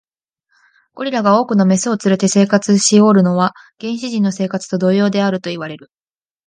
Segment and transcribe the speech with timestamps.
[0.95, 5.91] ゴリラが多くの牝を連れて生活しおるのは、原始人の生活と同様であるといわれる。